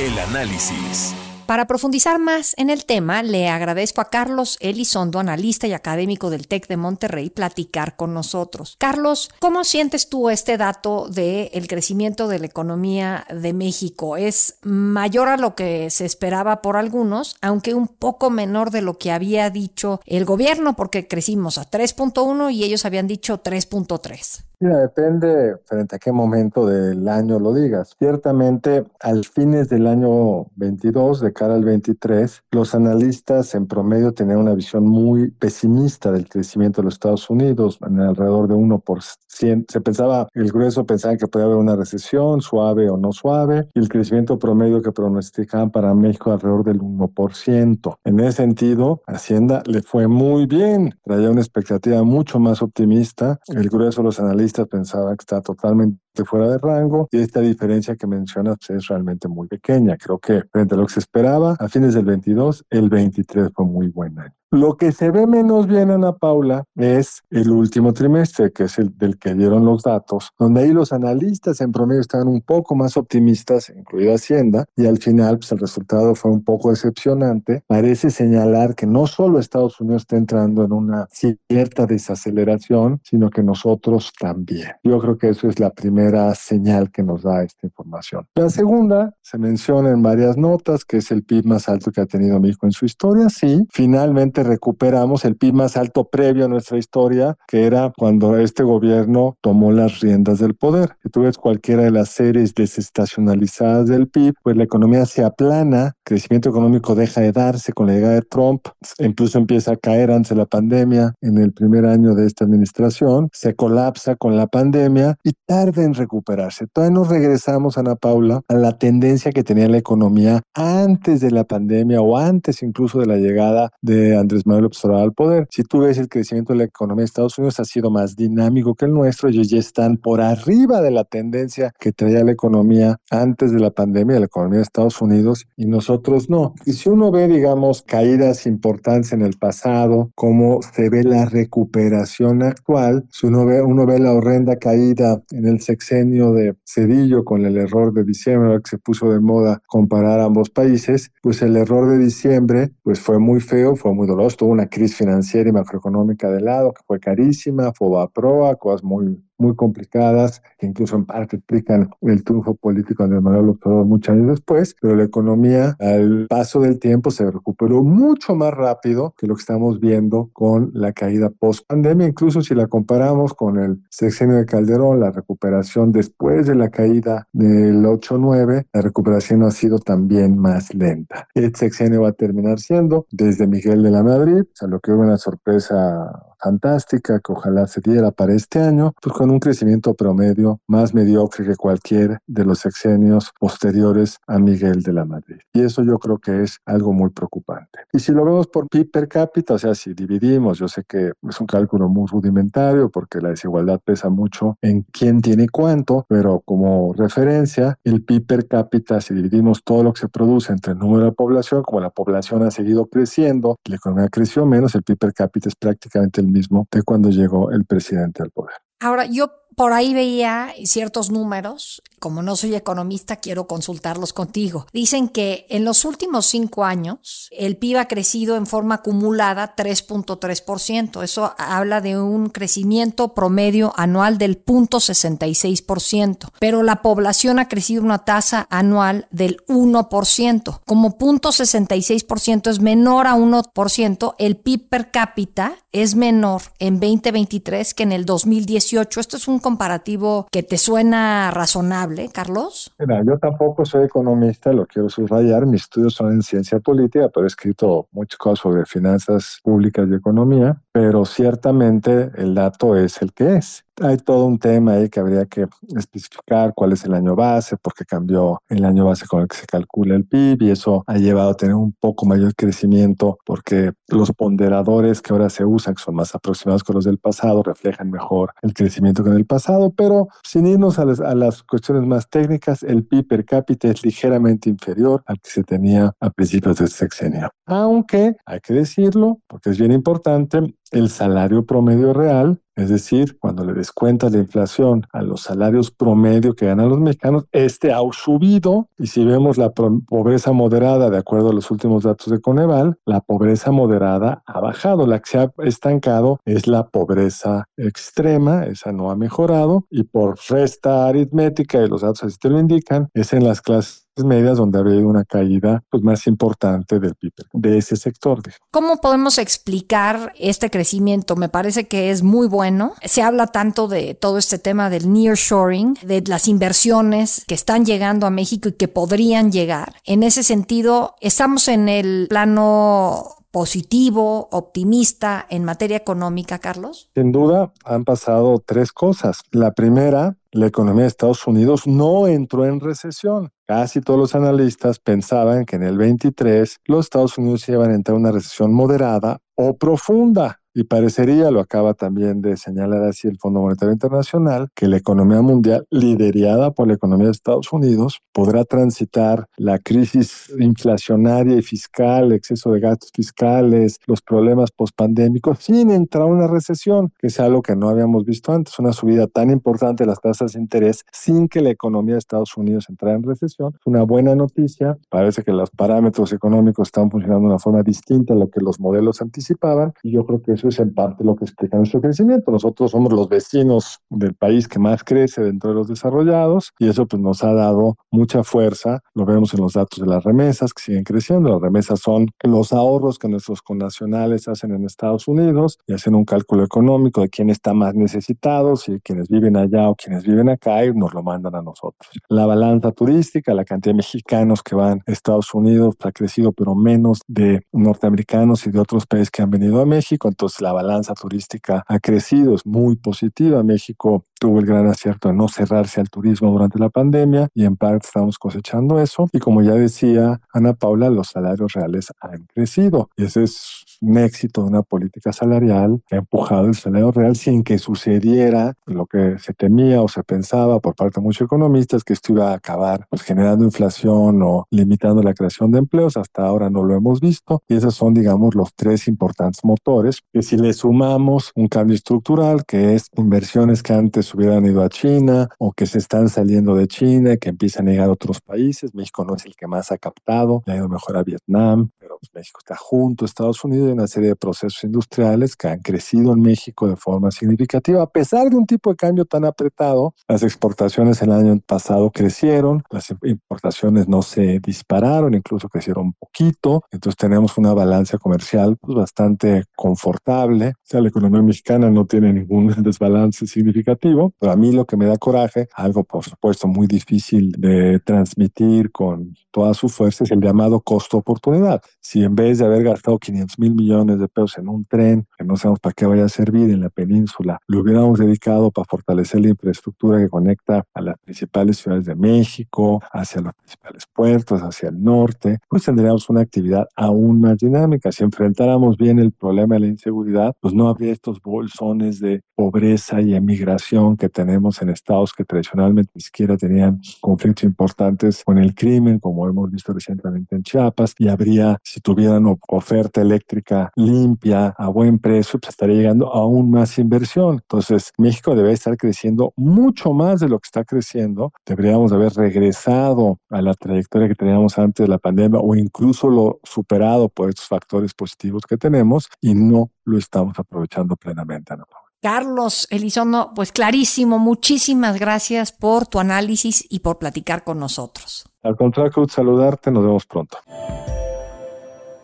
El 0.00 0.18
análisis. 0.18 1.14
Para 1.48 1.66
profundizar 1.66 2.18
más 2.18 2.52
en 2.58 2.68
el 2.68 2.84
tema, 2.84 3.22
le 3.22 3.48
agradezco 3.48 4.02
a 4.02 4.10
Carlos 4.10 4.58
Elizondo, 4.60 5.18
analista 5.18 5.66
y 5.66 5.72
académico 5.72 6.28
del 6.28 6.46
TEC 6.46 6.68
de 6.68 6.76
Monterrey, 6.76 7.30
platicar 7.30 7.96
con 7.96 8.12
nosotros. 8.12 8.76
Carlos, 8.78 9.30
¿cómo 9.40 9.64
sientes 9.64 10.10
tú 10.10 10.28
este 10.28 10.58
dato 10.58 11.08
del 11.08 11.48
el 11.54 11.66
crecimiento 11.66 12.28
de 12.28 12.40
la 12.40 12.44
economía 12.44 13.26
de 13.30 13.54
México? 13.54 14.18
¿Es 14.18 14.58
mayor 14.60 15.28
a 15.28 15.38
lo 15.38 15.54
que 15.54 15.88
se 15.88 16.04
esperaba 16.04 16.60
por 16.60 16.76
algunos, 16.76 17.38
aunque 17.40 17.72
un 17.72 17.88
poco 17.88 18.28
menor 18.28 18.70
de 18.70 18.82
lo 18.82 18.98
que 18.98 19.10
había 19.10 19.48
dicho 19.48 20.02
el 20.04 20.26
gobierno, 20.26 20.76
porque 20.76 21.08
crecimos 21.08 21.56
a 21.56 21.64
3.1 21.64 22.52
y 22.52 22.64
ellos 22.64 22.84
habían 22.84 23.06
dicho 23.06 23.42
3.3? 23.42 24.47
Mira, 24.60 24.78
depende 24.78 25.56
frente 25.66 25.94
a 25.94 25.98
qué 26.00 26.10
momento 26.10 26.66
del 26.66 27.08
año 27.08 27.38
lo 27.38 27.54
digas. 27.54 27.94
Ciertamente, 27.96 28.84
al 28.98 29.24
fines 29.24 29.68
del 29.68 29.86
año 29.86 30.46
22, 30.56 31.20
de 31.20 31.32
cara 31.32 31.54
al 31.54 31.64
23, 31.64 32.42
los 32.50 32.74
analistas 32.74 33.54
en 33.54 33.68
promedio 33.68 34.12
tenían 34.12 34.38
una 34.38 34.54
visión 34.54 34.84
muy 34.84 35.30
pesimista 35.30 36.10
del 36.10 36.28
crecimiento 36.28 36.80
de 36.80 36.86
los 36.86 36.94
Estados 36.94 37.30
Unidos, 37.30 37.78
en 37.86 38.00
alrededor 38.00 38.48
de 38.48 38.56
1%. 38.56 39.64
Se 39.68 39.80
pensaba, 39.80 40.26
el 40.34 40.50
grueso 40.50 40.84
pensaba 40.84 41.16
que 41.16 41.28
podía 41.28 41.46
haber 41.46 41.58
una 41.58 41.76
recesión, 41.76 42.40
suave 42.40 42.90
o 42.90 42.96
no 42.96 43.12
suave, 43.12 43.68
y 43.74 43.78
el 43.78 43.88
crecimiento 43.88 44.40
promedio 44.40 44.82
que 44.82 44.90
pronosticaban 44.90 45.70
para 45.70 45.94
México 45.94 46.32
alrededor 46.32 46.64
del 46.64 46.80
1%. 46.80 47.96
En 48.02 48.18
ese 48.18 48.32
sentido, 48.32 49.02
Hacienda 49.06 49.62
le 49.66 49.82
fue 49.82 50.08
muy 50.08 50.46
bien, 50.46 50.98
traía 51.04 51.30
una 51.30 51.42
expectativa 51.42 52.02
mucho 52.02 52.40
más 52.40 52.60
optimista. 52.60 53.38
El 53.46 53.68
grueso 53.68 54.00
de 54.00 54.06
los 54.06 54.18
analistas 54.18 54.47
pensaba 54.66 55.16
que 55.16 55.22
está 55.22 55.40
totalmente 55.40 55.98
fuera 56.24 56.48
de 56.48 56.58
rango 56.58 57.08
y 57.10 57.18
esta 57.20 57.40
diferencia 57.40 57.96
que 57.96 58.06
mencionas 58.06 58.56
pues, 58.66 58.78
es 58.78 58.88
realmente 58.88 59.28
muy 59.28 59.48
pequeña. 59.48 59.96
Creo 59.96 60.18
que 60.18 60.42
frente 60.52 60.74
a 60.74 60.78
lo 60.78 60.86
que 60.86 60.94
se 60.94 61.00
esperaba, 61.00 61.56
a 61.58 61.68
fines 61.68 61.94
del 61.94 62.04
22, 62.04 62.64
el 62.70 62.88
23 62.88 63.50
fue 63.54 63.64
muy 63.64 63.88
buen 63.88 64.18
año. 64.18 64.34
Lo 64.50 64.78
que 64.78 64.92
se 64.92 65.10
ve 65.10 65.26
menos 65.26 65.66
bien, 65.66 65.90
Ana 65.90 66.16
Paula, 66.16 66.64
es 66.74 67.22
el 67.28 67.50
último 67.50 67.92
trimestre, 67.92 68.50
que 68.50 68.64
es 68.64 68.78
el 68.78 68.96
del 68.96 69.18
que 69.18 69.34
dieron 69.34 69.66
los 69.66 69.82
datos, 69.82 70.30
donde 70.38 70.62
ahí 70.62 70.72
los 70.72 70.90
analistas 70.94 71.60
en 71.60 71.70
promedio 71.70 72.00
estaban 72.00 72.28
un 72.28 72.40
poco 72.40 72.74
más 72.74 72.96
optimistas, 72.96 73.68
incluida 73.68 74.14
Hacienda, 74.14 74.64
y 74.74 74.86
al 74.86 74.96
final 74.96 75.36
pues, 75.36 75.52
el 75.52 75.58
resultado 75.58 76.14
fue 76.14 76.30
un 76.30 76.42
poco 76.42 76.70
decepcionante. 76.70 77.62
Parece 77.66 78.08
señalar 78.08 78.74
que 78.74 78.86
no 78.86 79.06
solo 79.06 79.38
Estados 79.38 79.82
Unidos 79.82 80.04
está 80.04 80.16
entrando 80.16 80.64
en 80.64 80.72
una 80.72 81.06
cierta 81.10 81.84
desaceleración, 81.84 83.02
sino 83.04 83.28
que 83.28 83.42
nosotros 83.42 84.14
también. 84.18 84.70
Yo 84.82 84.98
creo 84.98 85.18
que 85.18 85.28
eso 85.28 85.46
es 85.46 85.60
la 85.60 85.74
primera 85.74 86.07
señal 86.34 86.90
que 86.90 87.02
nos 87.02 87.22
da 87.22 87.42
esta 87.42 87.66
información. 87.66 88.26
La 88.34 88.50
segunda, 88.50 89.14
se 89.22 89.38
menciona 89.38 89.90
en 89.90 90.02
varias 90.02 90.36
notas, 90.36 90.84
que 90.84 90.98
es 90.98 91.10
el 91.10 91.22
PIB 91.22 91.44
más 91.44 91.68
alto 91.68 91.90
que 91.90 92.00
ha 92.00 92.06
tenido 92.06 92.40
México 92.40 92.66
en 92.66 92.72
su 92.72 92.84
historia. 92.84 93.28
Sí, 93.28 93.66
finalmente 93.70 94.42
recuperamos 94.42 95.24
el 95.24 95.36
PIB 95.36 95.54
más 95.54 95.76
alto 95.76 96.04
previo 96.04 96.46
a 96.46 96.48
nuestra 96.48 96.78
historia, 96.78 97.36
que 97.46 97.66
era 97.66 97.92
cuando 97.96 98.36
este 98.36 98.62
gobierno 98.62 99.36
tomó 99.40 99.72
las 99.72 100.00
riendas 100.00 100.38
del 100.38 100.54
poder. 100.54 100.96
Si 101.02 101.08
tú 101.10 101.22
ves 101.22 101.36
cualquiera 101.36 101.82
de 101.82 101.90
las 101.90 102.10
series 102.10 102.54
desestacionalizadas 102.54 103.88
del 103.88 104.08
PIB, 104.08 104.34
pues 104.42 104.56
la 104.56 104.64
economía 104.64 105.06
se 105.06 105.24
aplana, 105.24 105.92
crecimiento 106.04 106.48
económico 106.48 106.94
deja 106.94 107.20
de 107.20 107.32
darse 107.32 107.72
con 107.72 107.86
la 107.86 107.94
llegada 107.94 108.14
de 108.14 108.22
Trump, 108.22 108.68
incluso 108.98 109.38
empieza 109.38 109.72
a 109.72 109.76
caer 109.76 110.10
antes 110.10 110.30
de 110.30 110.36
la 110.36 110.46
pandemia 110.46 111.14
en 111.20 111.38
el 111.38 111.52
primer 111.52 111.84
año 111.86 112.14
de 112.14 112.26
esta 112.26 112.44
administración, 112.44 113.28
se 113.32 113.54
colapsa 113.54 114.16
con 114.16 114.36
la 114.36 114.46
pandemia 114.46 115.16
y 115.22 115.32
tarda 115.46 115.82
recuperarse. 115.94 116.66
Todavía 116.66 116.94
no 116.94 117.04
regresamos, 117.04 117.78
Ana 117.78 117.96
Paula, 117.96 118.42
a 118.48 118.54
la 118.54 118.78
tendencia 118.78 119.32
que 119.32 119.44
tenía 119.44 119.68
la 119.68 119.78
economía 119.78 120.42
antes 120.54 121.20
de 121.20 121.30
la 121.30 121.44
pandemia 121.44 122.00
o 122.00 122.16
antes 122.16 122.62
incluso 122.62 122.98
de 122.98 123.06
la 123.06 123.16
llegada 123.16 123.70
de 123.82 124.16
Andrés 124.16 124.46
Manuel 124.46 124.64
López 124.64 124.84
al 124.84 125.12
poder. 125.12 125.46
Si 125.50 125.62
tú 125.62 125.80
ves 125.80 125.98
el 125.98 126.08
crecimiento 126.08 126.52
de 126.52 126.58
la 126.58 126.64
economía 126.64 127.02
de 127.02 127.06
Estados 127.06 127.38
Unidos 127.38 127.60
ha 127.60 127.64
sido 127.64 127.90
más 127.90 128.16
dinámico 128.16 128.74
que 128.74 128.86
el 128.86 128.92
nuestro, 128.92 129.28
ellos 129.28 129.48
ya 129.48 129.58
están 129.58 129.96
por 129.96 130.20
arriba 130.20 130.80
de 130.80 130.90
la 130.90 131.04
tendencia 131.04 131.72
que 131.78 131.92
traía 131.92 132.24
la 132.24 132.32
economía 132.32 132.98
antes 133.10 133.52
de 133.52 133.60
la 133.60 133.70
pandemia, 133.70 134.18
la 134.18 134.26
economía 134.26 134.58
de 134.58 134.62
Estados 134.62 135.00
Unidos, 135.00 135.46
y 135.56 135.66
nosotros 135.66 136.30
no. 136.30 136.54
Y 136.64 136.72
si 136.72 136.88
uno 136.88 137.10
ve, 137.10 137.28
digamos, 137.28 137.82
caídas 137.82 138.46
importantes 138.46 139.12
en 139.12 139.22
el 139.22 139.36
pasado, 139.36 140.10
cómo 140.14 140.60
se 140.74 140.88
ve 140.90 141.04
la 141.04 141.26
recuperación 141.26 142.42
actual, 142.42 143.06
si 143.10 143.26
uno 143.26 143.46
ve, 143.46 143.62
uno 143.62 143.86
ve 143.86 143.98
la 143.98 144.12
horrenda 144.12 144.56
caída 144.56 145.22
en 145.30 145.46
el 145.46 145.60
sexenio 145.78 146.32
de 146.32 146.56
Cedillo 146.64 147.24
con 147.24 147.44
el 147.46 147.56
error 147.56 147.92
de 147.92 148.04
diciembre, 148.04 148.58
que 148.62 148.70
se 148.70 148.78
puso 148.78 149.10
de 149.10 149.20
moda 149.20 149.62
comparar 149.66 150.20
ambos 150.20 150.50
países, 150.50 151.12
pues 151.22 151.40
el 151.42 151.56
error 151.56 151.88
de 151.88 151.98
diciembre 151.98 152.72
pues 152.82 153.00
fue 153.00 153.18
muy 153.18 153.40
feo, 153.40 153.76
fue 153.76 153.94
muy 153.94 154.06
doloroso, 154.06 154.38
tuvo 154.38 154.50
una 154.50 154.68
crisis 154.68 154.96
financiera 154.96 155.48
y 155.48 155.52
macroeconómica 155.52 156.30
de 156.30 156.40
lado 156.40 156.72
que 156.72 156.82
fue 156.86 156.98
carísima, 156.98 157.72
fue 157.72 158.02
a 158.02 158.08
proa, 158.08 158.56
cosas 158.56 158.82
muy 158.82 159.22
muy 159.38 159.54
complicadas, 159.54 160.42
que 160.58 160.66
incluso 160.66 160.96
en 160.96 161.06
parte 161.06 161.36
explican 161.36 161.90
el 162.02 162.24
triunfo 162.24 162.54
político 162.54 163.06
de 163.06 163.20
Manuel 163.20 163.46
López 163.46 163.72
muchos 163.86 164.14
años 164.14 164.28
después, 164.28 164.76
pero 164.80 164.96
la 164.96 165.04
economía 165.04 165.76
al 165.78 166.26
paso 166.28 166.60
del 166.60 166.78
tiempo 166.78 167.10
se 167.10 167.30
recuperó 167.30 167.82
mucho 167.82 168.34
más 168.34 168.52
rápido 168.52 169.14
que 169.16 169.26
lo 169.26 169.34
que 169.34 169.40
estamos 169.40 169.80
viendo 169.80 170.30
con 170.32 170.70
la 170.74 170.92
caída 170.92 171.30
post 171.30 171.66
pandemia, 171.66 172.08
incluso 172.08 172.42
si 172.42 172.54
la 172.54 172.66
comparamos 172.66 173.34
con 173.34 173.58
el 173.58 173.80
sexenio 173.90 174.36
de 174.36 174.46
Calderón, 174.46 175.00
la 175.00 175.10
recuperación 175.10 175.92
después 175.92 176.46
de 176.46 176.54
la 176.54 176.70
caída 176.70 177.26
del 177.32 177.84
8-9, 177.84 178.66
la 178.72 178.80
recuperación 178.80 179.42
ha 179.42 179.50
sido 179.50 179.78
también 179.78 180.38
más 180.38 180.74
lenta. 180.74 181.28
El 181.34 181.54
sexenio 181.54 182.02
va 182.02 182.10
a 182.10 182.12
terminar 182.12 182.58
siendo 182.58 183.06
desde 183.10 183.46
Miguel 183.46 183.82
de 183.82 183.90
la 183.90 184.02
Madrid, 184.02 184.42
o 184.42 184.54
sea, 184.56 184.68
lo 184.68 184.80
que 184.80 184.92
hubo 184.92 185.02
una 185.02 185.18
sorpresa 185.18 186.24
fantástica 186.40 187.20
que 187.20 187.32
ojalá 187.32 187.66
se 187.66 187.80
diera 187.80 188.10
para 188.10 188.34
este 188.34 188.60
año, 188.60 188.94
pues 189.02 189.14
un 189.30 189.40
crecimiento 189.40 189.94
promedio 189.94 190.60
más 190.66 190.94
mediocre 190.94 191.44
que 191.44 191.56
cualquier 191.56 192.18
de 192.26 192.44
los 192.44 192.60
sexenios 192.60 193.32
posteriores 193.38 194.18
a 194.26 194.38
Miguel 194.38 194.82
de 194.82 194.92
la 194.92 195.04
Madrid. 195.04 195.38
Y 195.52 195.62
eso 195.62 195.82
yo 195.82 195.98
creo 195.98 196.18
que 196.18 196.42
es 196.42 196.58
algo 196.66 196.92
muy 196.92 197.10
preocupante. 197.10 197.80
Y 197.92 197.98
si 197.98 198.12
lo 198.12 198.24
vemos 198.24 198.46
por 198.46 198.68
PIB 198.68 198.90
per 198.90 199.08
cápita, 199.08 199.54
o 199.54 199.58
sea, 199.58 199.74
si 199.74 199.94
dividimos, 199.94 200.58
yo 200.58 200.68
sé 200.68 200.84
que 200.86 201.12
es 201.28 201.40
un 201.40 201.46
cálculo 201.46 201.88
muy 201.88 202.06
rudimentario 202.06 202.90
porque 202.90 203.20
la 203.20 203.30
desigualdad 203.30 203.80
pesa 203.84 204.08
mucho 204.08 204.56
en 204.62 204.82
quién 204.92 205.20
tiene 205.20 205.48
cuánto, 205.48 206.06
pero 206.08 206.42
como 206.44 206.92
referencia, 206.94 207.78
el 207.84 208.04
PIB 208.04 208.26
per 208.26 208.48
cápita, 208.48 209.00
si 209.00 209.14
dividimos 209.14 209.62
todo 209.64 209.82
lo 209.82 209.92
que 209.92 210.00
se 210.00 210.08
produce 210.08 210.52
entre 210.52 210.72
el 210.72 210.78
número 210.78 211.04
de 211.04 211.12
población, 211.12 211.62
como 211.62 211.80
la 211.80 211.90
población 211.90 212.42
ha 212.42 212.50
seguido 212.50 212.86
creciendo, 212.86 213.56
la 213.64 213.76
economía 213.76 214.08
creció 214.08 214.46
menos, 214.46 214.74
el 214.74 214.82
PIB 214.82 214.98
per 214.98 215.12
cápita 215.12 215.48
es 215.48 215.56
prácticamente 215.56 216.20
el 216.20 216.28
mismo 216.28 216.66
de 216.70 216.82
cuando 216.82 217.10
llegó 217.10 217.50
el 217.50 217.64
presidente 217.64 218.22
al 218.22 218.30
poder. 218.30 218.54
Ahora, 218.80 219.06
yo 219.06 219.32
por 219.58 219.72
ahí 219.72 219.92
veía 219.92 220.54
ciertos 220.64 221.10
números, 221.10 221.82
como 221.98 222.22
no 222.22 222.36
soy 222.36 222.54
economista, 222.54 223.16
quiero 223.16 223.48
consultarlos 223.48 224.12
contigo. 224.12 224.68
Dicen 224.72 225.08
que 225.08 225.46
en 225.50 225.64
los 225.64 225.84
últimos 225.84 226.26
cinco 226.26 226.64
años 226.64 227.28
el 227.32 227.56
PIB 227.56 227.78
ha 227.78 227.88
crecido 227.88 228.36
en 228.36 228.46
forma 228.46 228.76
acumulada 228.76 229.56
3.3%. 229.56 231.02
Eso 231.02 231.34
habla 231.38 231.80
de 231.80 232.00
un 232.00 232.28
crecimiento 232.28 233.14
promedio 233.14 233.72
anual 233.76 234.16
del 234.16 234.44
0.66%, 234.44 236.30
pero 236.38 236.62
la 236.62 236.80
población 236.80 237.40
ha 237.40 237.48
crecido 237.48 237.82
una 237.82 238.04
tasa 238.04 238.46
anual 238.50 239.08
del 239.10 239.44
1%. 239.48 240.60
Como 240.66 240.96
0.66% 240.96 242.48
es 242.48 242.60
menor 242.60 243.08
a 243.08 243.16
1%, 243.16 244.14
el 244.18 244.36
PIB 244.36 244.68
per 244.68 244.92
cápita 244.92 245.56
es 245.72 245.96
menor 245.96 246.42
en 246.58 246.80
2023 246.80 247.74
que 247.74 247.82
en 247.82 247.92
el 247.92 248.04
2018. 248.06 249.00
Esto 249.00 249.16
es 249.16 249.28
un 249.28 249.38
comparativo 249.48 250.26
que 250.30 250.42
te 250.42 250.58
suena 250.58 251.30
razonable, 251.30 252.10
Carlos? 252.12 252.70
Mira, 252.78 253.02
yo 253.02 253.18
tampoco 253.18 253.64
soy 253.64 253.86
economista, 253.86 254.52
lo 254.52 254.66
quiero 254.66 254.90
subrayar. 254.90 255.46
Mis 255.46 255.62
estudios 255.62 255.94
son 255.94 256.12
en 256.12 256.22
ciencia 256.22 256.60
política, 256.60 257.08
pero 257.08 257.24
he 257.24 257.28
escrito 257.28 257.88
muchas 257.92 258.18
cosas 258.18 258.40
sobre 258.40 258.66
finanzas 258.66 259.40
públicas 259.42 259.88
y 259.90 259.94
economía, 259.94 260.60
pero 260.78 261.04
ciertamente 261.04 262.12
el 262.14 262.36
dato 262.36 262.76
es 262.76 263.02
el 263.02 263.12
que 263.12 263.34
es 263.34 263.64
hay 263.80 263.96
todo 263.98 264.26
un 264.26 264.38
tema 264.38 264.72
ahí 264.72 264.88
que 264.88 265.00
habría 265.00 265.24
que 265.26 265.46
especificar 265.76 266.52
cuál 266.54 266.72
es 266.72 266.84
el 266.84 266.94
año 266.94 267.14
base, 267.14 267.56
porque 267.56 267.84
cambió 267.84 268.42
el 268.48 268.64
año 268.64 268.84
base 268.84 269.06
con 269.06 269.22
el 269.22 269.28
que 269.28 269.36
se 269.36 269.46
calcula 269.46 269.94
el 269.96 270.04
PIB 270.04 270.42
y 270.42 270.50
eso 270.50 270.84
ha 270.86 270.96
llevado 270.96 271.30
a 271.30 271.36
tener 271.36 271.54
un 271.54 271.72
poco 271.72 272.06
mayor 272.06 272.34
crecimiento 272.34 273.18
porque 273.24 273.72
los 273.88 274.12
ponderadores 274.12 275.00
que 275.00 275.12
ahora 275.12 275.30
se 275.30 275.44
usan, 275.44 275.74
que 275.74 275.82
son 275.82 275.94
más 275.94 276.14
aproximados 276.14 276.64
con 276.64 276.76
los 276.76 276.84
del 276.84 276.98
pasado, 276.98 277.42
reflejan 277.42 277.90
mejor 277.90 278.32
el 278.42 278.54
crecimiento 278.54 279.04
que 279.04 279.10
en 279.10 279.16
el 279.16 279.26
pasado, 279.26 279.72
pero 279.76 280.08
sin 280.22 280.46
irnos 280.46 280.78
a 280.78 280.84
las, 280.84 281.00
a 281.00 281.14
las 281.14 281.42
cuestiones 281.42 281.86
más 281.86 282.08
técnicas, 282.08 282.62
el 282.62 282.84
PIB 282.84 283.06
per 283.06 283.24
cápita 283.24 283.68
es 283.68 283.84
ligeramente 283.84 284.48
inferior 284.48 285.02
al 285.06 285.20
que 285.20 285.30
se 285.30 285.42
tenía 285.42 285.92
a 286.00 286.10
principios 286.10 286.58
del 286.58 286.68
sexenio. 286.68 287.30
Aunque, 287.46 288.16
hay 288.26 288.40
que 288.40 288.54
decirlo, 288.54 289.20
porque 289.26 289.50
es 289.50 289.58
bien 289.58 289.72
importante, 289.72 290.54
el 290.72 290.88
salario 290.90 291.44
promedio 291.44 291.92
real 291.92 292.40
es 292.58 292.70
decir, 292.70 293.16
cuando 293.20 293.44
le 293.44 293.52
descuentas 293.52 294.10
la 294.10 294.18
inflación 294.18 294.84
a 294.92 295.00
los 295.00 295.20
salarios 295.20 295.70
promedio 295.70 296.34
que 296.34 296.46
ganan 296.46 296.68
los 296.68 296.80
mexicanos, 296.80 297.26
este 297.30 297.72
ha 297.72 297.78
subido 297.92 298.68
y 298.76 298.88
si 298.88 299.04
vemos 299.04 299.38
la 299.38 299.50
pobreza 299.50 300.32
moderada, 300.32 300.90
de 300.90 300.98
acuerdo 300.98 301.30
a 301.30 301.32
los 301.32 301.52
últimos 301.52 301.84
datos 301.84 302.10
de 302.10 302.20
Coneval, 302.20 302.76
la 302.84 303.00
pobreza 303.00 303.52
moderada 303.52 304.24
ha 304.26 304.40
bajado. 304.40 304.88
La 304.88 304.98
que 304.98 305.08
se 305.08 305.18
ha 305.18 305.32
estancado 305.44 306.18
es 306.24 306.48
la 306.48 306.66
pobreza 306.66 307.44
extrema, 307.56 308.42
esa 308.46 308.72
no 308.72 308.90
ha 308.90 308.96
mejorado 308.96 309.64
y 309.70 309.84
por 309.84 310.18
resta 310.28 310.88
aritmética 310.88 311.62
y 311.62 311.68
los 311.68 311.82
datos 311.82 312.02
así 312.02 312.16
te 312.18 312.28
lo 312.28 312.40
indican, 312.40 312.88
es 312.92 313.12
en 313.12 313.22
las 313.22 313.40
clases 313.40 313.87
medias 314.04 314.38
donde 314.38 314.58
había 314.58 314.78
una 314.86 315.04
caída 315.04 315.62
pues, 315.70 315.82
más 315.82 316.06
importante 316.06 316.78
del 316.78 316.94
PIB 316.94 317.12
de 317.32 317.58
ese 317.58 317.76
sector. 317.76 318.20
¿Cómo 318.50 318.80
podemos 318.80 319.18
explicar 319.18 320.12
este 320.18 320.50
crecimiento? 320.50 321.16
Me 321.16 321.28
parece 321.28 321.68
que 321.68 321.90
es 321.90 322.02
muy 322.02 322.26
bueno. 322.26 322.74
Se 322.82 323.02
habla 323.02 323.28
tanto 323.28 323.68
de 323.68 323.94
todo 323.94 324.18
este 324.18 324.38
tema 324.38 324.70
del 324.70 324.92
nearshoring, 324.92 325.78
de 325.82 326.02
las 326.06 326.28
inversiones 326.28 327.24
que 327.26 327.34
están 327.34 327.64
llegando 327.64 328.06
a 328.06 328.10
México 328.10 328.48
y 328.48 328.52
que 328.52 328.68
podrían 328.68 329.32
llegar. 329.32 329.74
En 329.84 330.02
ese 330.02 330.22
sentido, 330.22 330.94
estamos 331.00 331.48
en 331.48 331.68
el 331.68 332.06
plano 332.08 333.18
positivo, 333.30 334.28
optimista 334.32 335.26
en 335.28 335.44
materia 335.44 335.76
económica, 335.76 336.38
Carlos? 336.38 336.90
Sin 336.94 337.12
duda, 337.12 337.52
han 337.64 337.84
pasado 337.84 338.42
tres 338.44 338.72
cosas. 338.72 339.20
La 339.30 339.52
primera, 339.52 340.16
la 340.38 340.46
economía 340.46 340.82
de 340.82 340.88
Estados 340.88 341.26
Unidos 341.26 341.66
no 341.66 342.06
entró 342.06 342.46
en 342.46 342.60
recesión. 342.60 343.30
Casi 343.46 343.80
todos 343.80 343.98
los 343.98 344.14
analistas 344.14 344.78
pensaban 344.78 345.44
que 345.44 345.56
en 345.56 345.64
el 345.64 345.76
23 345.76 346.58
los 346.66 346.86
Estados 346.86 347.18
Unidos 347.18 347.48
iban 347.48 347.70
a 347.70 347.74
entrar 347.74 347.96
en 347.96 348.02
una 348.02 348.12
recesión 348.12 348.54
moderada 348.54 349.18
o 349.34 349.56
profunda. 349.56 350.40
Y 350.54 350.64
parecería, 350.64 351.30
lo 351.30 351.40
acaba 351.40 351.74
también 351.74 352.20
de 352.20 352.36
señalar 352.36 352.82
así 352.82 353.06
el 353.06 353.18
Fondo 353.18 353.40
Monetario 353.40 353.72
Internacional, 353.72 354.48
que 354.54 354.66
la 354.66 354.76
economía 354.76 355.22
mundial, 355.22 355.66
liderada 355.70 356.50
por 356.50 356.66
la 356.66 356.74
economía 356.74 357.06
de 357.06 357.12
Estados 357.12 357.52
Unidos, 357.52 358.00
podrá 358.18 358.44
transitar 358.44 359.28
la 359.36 359.60
crisis 359.60 360.34
inflacionaria 360.40 361.36
y 361.36 361.42
fiscal, 361.42 362.10
exceso 362.10 362.50
de 362.50 362.58
gastos 362.58 362.90
fiscales, 362.92 363.78
los 363.86 364.02
problemas 364.02 364.50
pospandémicos, 364.50 365.38
sin 365.38 365.70
entrar 365.70 366.08
en 366.08 366.14
una 366.14 366.26
recesión, 366.26 366.92
que 366.98 367.06
es 367.06 367.20
algo 367.20 367.42
que 367.42 367.54
no 367.54 367.68
habíamos 367.68 368.04
visto 368.04 368.32
antes, 368.32 368.58
una 368.58 368.72
subida 368.72 369.06
tan 369.06 369.30
importante 369.30 369.84
de 369.84 369.90
las 369.90 370.00
tasas 370.00 370.32
de 370.32 370.40
interés 370.40 370.84
sin 370.90 371.28
que 371.28 371.40
la 371.40 371.50
economía 371.50 371.94
de 371.94 372.00
Estados 372.00 372.36
Unidos 372.36 372.66
entrara 372.68 372.96
en 372.96 373.04
recesión. 373.04 373.52
Es 373.54 373.64
una 373.66 373.84
buena 373.84 374.16
noticia. 374.16 374.76
Parece 374.90 375.22
que 375.22 375.30
los 375.30 375.50
parámetros 375.50 376.12
económicos 376.12 376.66
están 376.66 376.90
funcionando 376.90 377.20
de 377.20 377.34
una 377.34 377.38
forma 377.38 377.62
distinta 377.62 378.14
a 378.14 378.16
lo 378.16 378.28
que 378.30 378.40
los 378.40 378.58
modelos 378.58 379.00
anticipaban 379.00 379.74
y 379.84 379.92
yo 379.92 380.04
creo 380.04 380.20
que 380.22 380.32
eso 380.32 380.48
es 380.48 380.58
en 380.58 380.74
parte 380.74 381.04
lo 381.04 381.14
que 381.14 381.24
explica 381.24 381.56
nuestro 381.56 381.80
crecimiento. 381.80 382.32
Nosotros 382.32 382.72
somos 382.72 382.92
los 382.92 383.08
vecinos 383.08 383.78
del 383.90 384.14
país 384.14 384.48
que 384.48 384.58
más 384.58 384.82
crece 384.82 385.22
dentro 385.22 385.50
de 385.50 385.54
los 385.54 385.68
desarrollados 385.68 386.52
y 386.58 386.68
eso 386.68 386.84
pues 386.84 387.00
nos 387.00 387.22
ha 387.22 387.32
dado 387.32 387.76
mucha 388.08 388.24
fuerza. 388.24 388.80
Lo 388.94 389.04
vemos 389.04 389.34
en 389.34 389.42
los 389.42 389.52
datos 389.52 389.80
de 389.80 389.86
las 389.86 390.02
remesas 390.02 390.54
que 390.54 390.62
siguen 390.62 390.84
creciendo. 390.84 391.30
Las 391.30 391.42
remesas 391.42 391.80
son 391.80 392.06
los 392.22 392.54
ahorros 392.54 392.98
que 392.98 393.06
nuestros 393.06 393.42
connacionales 393.42 394.28
hacen 394.28 394.52
en 394.52 394.64
Estados 394.64 395.08
Unidos 395.08 395.58
y 395.66 395.74
hacen 395.74 395.94
un 395.94 396.06
cálculo 396.06 396.42
económico 396.42 397.02
de 397.02 397.10
quién 397.10 397.28
está 397.28 397.52
más 397.52 397.74
necesitado, 397.74 398.56
si 398.56 398.80
quienes 398.80 399.08
viven 399.08 399.36
allá 399.36 399.68
o 399.68 399.74
quienes 399.74 400.04
viven 400.04 400.30
acá 400.30 400.64
y 400.64 400.72
nos 400.72 400.94
lo 400.94 401.02
mandan 401.02 401.34
a 401.34 401.42
nosotros. 401.42 401.90
La 402.08 402.24
balanza 402.24 402.72
turística, 402.72 403.34
la 403.34 403.44
cantidad 403.44 403.74
de 403.74 403.78
mexicanos 403.78 404.42
que 404.42 404.54
van 404.54 404.80
a 404.86 404.92
Estados 404.92 405.34
Unidos 405.34 405.74
ha 405.84 405.92
crecido, 405.92 406.32
pero 406.32 406.54
menos 406.54 407.00
de 407.06 407.42
norteamericanos 407.52 408.46
y 408.46 408.50
de 408.50 408.58
otros 408.58 408.86
países 408.86 409.10
que 409.10 409.20
han 409.20 409.30
venido 409.30 409.60
a 409.60 409.66
México. 409.66 410.08
Entonces, 410.08 410.40
la 410.40 410.54
balanza 410.54 410.94
turística 410.94 411.62
ha 411.66 411.78
crecido, 411.78 412.34
es 412.34 412.46
muy 412.46 412.76
positiva. 412.76 413.42
México 413.42 414.02
tuvo 414.18 414.40
el 414.40 414.46
gran 414.46 414.66
acierto 414.66 415.08
de 415.08 415.14
no 415.14 415.28
cerrarse 415.28 415.80
al 415.80 415.90
turismo 415.90 416.30
durante 416.30 416.58
la 416.58 416.70
pandemia 416.70 417.28
y 417.34 417.44
en 417.44 417.56
parte 417.56 417.86
estamos 417.98 418.18
cosechando 418.18 418.78
eso. 418.80 419.08
Y 419.12 419.18
como 419.18 419.42
ya 419.42 419.54
decía 419.54 420.20
Ana 420.32 420.54
Paula, 420.54 420.88
los 420.88 421.08
salarios 421.08 421.52
reales 421.52 421.88
han 422.00 422.26
crecido. 422.32 422.90
Y 422.96 423.04
ese 423.04 423.24
es 423.24 423.64
un 423.80 423.98
éxito 423.98 424.42
de 424.42 424.48
una 424.48 424.62
política 424.62 425.12
salarial 425.12 425.80
que 425.86 425.96
ha 425.96 425.98
empujado 425.98 426.46
el 426.46 426.54
salario 426.54 426.92
real 426.92 427.16
sin 427.16 427.42
que 427.42 427.58
sucediera 427.58 428.54
lo 428.66 428.86
que 428.86 429.18
se 429.18 429.34
temía 429.34 429.82
o 429.82 429.88
se 429.88 430.02
pensaba 430.02 430.60
por 430.60 430.74
parte 430.74 431.00
de 431.00 431.04
muchos 431.04 431.26
economistas 431.26 431.84
que 431.84 431.92
esto 431.92 432.12
iba 432.12 432.30
a 432.30 432.34
acabar 432.34 432.86
pues, 432.90 433.02
generando 433.02 433.44
inflación 433.44 434.22
o 434.22 434.46
limitando 434.50 435.02
la 435.02 435.14
creación 435.14 435.50
de 435.50 435.58
empleos. 435.58 435.96
Hasta 435.96 436.24
ahora 436.24 436.50
no 436.50 436.62
lo 436.62 436.74
hemos 436.74 437.00
visto 437.00 437.42
y 437.48 437.56
esos 437.56 437.74
son, 437.74 437.94
digamos, 437.94 438.34
los 438.34 438.54
tres 438.54 438.86
importantes 438.86 439.44
motores 439.44 440.02
que 440.12 440.22
si 440.22 440.36
le 440.36 440.52
sumamos 440.52 441.32
un 441.34 441.48
cambio 441.48 441.74
estructural 441.74 442.44
que 442.44 442.74
es 442.74 442.88
inversiones 442.96 443.62
que 443.62 443.72
antes 443.72 444.14
hubieran 444.14 444.46
ido 444.46 444.62
a 444.62 444.68
China 444.68 445.28
o 445.38 445.52
que 445.52 445.66
se 445.66 445.78
están 445.78 446.08
saliendo 446.08 446.54
de 446.54 446.68
China 446.68 447.16
que 447.16 447.30
empiezan 447.30 447.68
a 447.68 447.70
llegar 447.72 447.87
a 447.88 447.92
otros 447.92 448.20
países. 448.20 448.74
México 448.74 449.04
no 449.04 449.14
es 449.14 449.24
el 449.26 449.36
que 449.36 449.46
más 449.46 449.72
ha 449.72 449.78
captado, 449.78 450.42
le 450.46 450.54
ha 450.54 450.56
ido 450.56 450.68
mejor 450.68 450.96
a 450.96 451.02
Vietnam, 451.02 451.70
pero 451.78 451.98
pues, 451.98 452.10
México 452.14 452.38
está 452.40 452.56
junto 452.56 453.04
a 453.04 453.06
Estados 453.06 453.42
Unidos 453.44 453.68
y 453.68 453.72
una 453.72 453.86
serie 453.86 454.10
de 454.10 454.16
procesos 454.16 454.62
industriales 454.64 455.36
que 455.36 455.48
han 455.48 455.60
crecido 455.60 456.12
en 456.12 456.22
México 456.22 456.68
de 456.68 456.76
forma 456.76 457.10
significativa. 457.10 457.82
A 457.82 457.90
pesar 457.90 458.30
de 458.30 458.36
un 458.36 458.46
tipo 458.46 458.70
de 458.70 458.76
cambio 458.76 459.04
tan 459.04 459.24
apretado, 459.24 459.94
las 460.06 460.22
exportaciones 460.22 461.02
el 461.02 461.12
año 461.12 461.38
pasado 461.46 461.90
crecieron, 461.90 462.62
las 462.70 462.94
importaciones 463.02 463.88
no 463.88 464.02
se 464.02 464.40
dispararon, 464.40 465.14
incluso 465.14 465.48
crecieron 465.48 465.86
un 465.86 465.92
poquito. 465.94 466.64
Entonces 466.70 466.96
tenemos 466.96 467.36
una 467.38 467.52
balanza 467.52 467.98
comercial 467.98 468.56
pues, 468.60 468.76
bastante 468.76 469.44
confortable. 469.56 470.48
O 470.48 470.64
sea, 470.64 470.80
la 470.80 470.88
economía 470.88 471.22
mexicana 471.22 471.70
no 471.70 471.86
tiene 471.86 472.12
ningún 472.12 472.48
desbalance 472.62 473.26
significativo, 473.26 474.12
pero 474.18 474.32
a 474.32 474.36
mí 474.36 474.52
lo 474.52 474.64
que 474.64 474.76
me 474.76 474.86
da 474.86 474.96
coraje, 474.96 475.48
algo 475.54 475.84
por 475.84 476.04
supuesto 476.04 476.46
muy 476.46 476.66
difícil 476.66 477.32
de 477.32 477.67
transmitir 477.78 478.72
con 478.72 479.14
toda 479.30 479.54
su 479.54 479.68
fuerza, 479.68 480.04
es 480.04 480.10
el 480.10 480.20
llamado 480.20 480.60
costo-oportunidad. 480.60 481.62
Si 481.80 482.02
en 482.02 482.14
vez 482.14 482.38
de 482.38 482.46
haber 482.46 482.64
gastado 482.64 482.98
500 482.98 483.38
mil 483.38 483.54
millones 483.54 483.98
de 483.98 484.08
pesos 484.08 484.38
en 484.38 484.48
un 484.48 484.64
tren, 484.64 485.06
que 485.16 485.24
no 485.24 485.36
sabemos 485.36 485.60
para 485.60 485.74
qué 485.74 485.86
vaya 485.86 486.04
a 486.06 486.08
servir 486.08 486.50
en 486.50 486.60
la 486.60 486.70
península, 486.70 487.38
lo 487.46 487.60
hubiéramos 487.60 487.98
dedicado 487.98 488.50
para 488.50 488.64
fortalecer 488.64 489.20
la 489.20 489.28
infraestructura 489.28 489.98
que 489.98 490.08
conecta 490.08 490.64
a 490.74 490.80
las 490.80 490.96
principales 490.98 491.58
ciudades 491.58 491.84
de 491.84 491.94
México, 491.94 492.82
hacia 492.92 493.20
los 493.20 493.34
principales 493.34 493.84
puertos, 493.92 494.40
hacia 494.40 494.70
el 494.70 494.82
norte, 494.82 495.38
pues 495.48 495.64
tendríamos 495.64 496.08
una 496.08 496.22
actividad 496.22 496.66
aún 496.74 497.20
más 497.20 497.38
dinámica. 497.38 497.92
Si 497.92 498.04
enfrentáramos 498.04 498.76
bien 498.76 498.98
el 498.98 499.12
problema 499.12 499.56
de 499.56 499.60
la 499.60 499.66
inseguridad, 499.68 500.34
pues 500.40 500.54
no 500.54 500.68
habría 500.68 500.92
estos 500.92 501.20
bolsones 501.20 502.00
de 502.00 502.22
pobreza 502.34 503.00
y 503.00 503.14
emigración 503.14 503.96
que 503.96 504.08
tenemos 504.08 504.62
en 504.62 504.70
estados 504.70 505.12
que 505.12 505.24
tradicionalmente 505.24 505.90
ni 505.94 506.00
siquiera 506.00 506.36
tenían 506.36 506.80
conflictos 507.00 507.44
importantes 507.58 508.22
con 508.24 508.38
el 508.38 508.54
crimen, 508.54 509.00
como 509.00 509.28
hemos 509.28 509.50
visto 509.50 509.72
recientemente 509.72 510.36
en 510.36 510.42
Chiapas, 510.42 510.94
y 510.98 511.08
habría, 511.08 511.58
si 511.64 511.80
tuvieran 511.80 512.36
oferta 512.48 513.00
eléctrica 513.00 513.72
limpia, 513.74 514.54
a 514.56 514.68
buen 514.68 515.00
precio, 515.00 515.40
pues 515.40 515.50
estaría 515.50 515.76
llegando 515.76 516.14
aún 516.14 516.50
más 516.50 516.78
inversión. 516.78 517.34
Entonces, 517.34 517.90
México 517.98 518.36
debe 518.36 518.52
estar 518.52 518.76
creciendo 518.76 519.32
mucho 519.36 519.92
más 519.92 520.20
de 520.20 520.28
lo 520.28 520.38
que 520.38 520.46
está 520.46 520.64
creciendo. 520.64 521.32
Deberíamos 521.44 521.92
haber 521.92 522.12
regresado 522.12 523.18
a 523.28 523.42
la 523.42 523.54
trayectoria 523.54 524.08
que 524.08 524.14
teníamos 524.14 524.56
antes 524.58 524.86
de 524.86 524.88
la 524.88 524.98
pandemia 524.98 525.40
o 525.40 525.56
incluso 525.56 526.08
lo 526.08 526.40
superado 526.44 527.08
por 527.08 527.28
estos 527.28 527.46
factores 527.46 527.92
positivos 527.92 528.44
que 528.48 528.56
tenemos 528.56 529.08
y 529.20 529.34
no 529.34 529.70
lo 529.84 529.98
estamos 529.98 530.38
aprovechando 530.38 530.94
plenamente. 530.94 531.56
¿no? 531.56 531.64
Carlos 532.00 532.68
Elizondo, 532.70 533.32
pues 533.34 533.50
clarísimo, 533.50 534.18
muchísimas 534.18 534.98
gracias 535.00 535.52
por 535.52 535.86
tu 535.86 535.98
análisis 535.98 536.64
y 536.68 536.80
por 536.80 536.98
platicar 536.98 537.42
con 537.42 537.58
nosotros. 537.58 538.24
Al 538.42 538.56
contrario, 538.56 539.06
saludarte, 539.08 539.70
nos 539.70 539.84
vemos 539.84 540.06
pronto. 540.06 540.38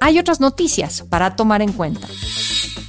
Hay 0.00 0.18
otras 0.18 0.40
noticias 0.40 1.04
para 1.08 1.36
tomar 1.36 1.60
en 1.60 1.72
cuenta. 1.72 2.08